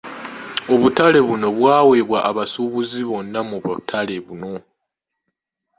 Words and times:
Obutale 0.73 1.19
buno 1.27 1.47
bwaweebwa 1.57 2.19
abasuubuzi 2.29 3.01
bonna 3.09 3.39
mu 3.49 3.57
butale 3.65 4.15
buno. 4.25 4.53